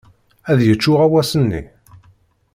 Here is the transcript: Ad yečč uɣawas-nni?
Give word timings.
Ad 0.51 0.59
yečč 0.67 0.83
uɣawas-nni? 0.91 1.61